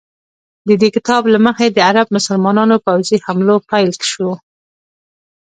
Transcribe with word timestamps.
د 0.67 0.69
دې 0.81 0.89
کتاب 0.95 1.23
له 1.33 1.39
مخې 1.45 1.65
د 1.71 1.77
عرب 1.89 2.07
مسلمانانو 2.17 2.75
پوځي 2.85 3.17
حملو 3.25 3.55
پیل 3.69 3.91
شو. 4.11 4.29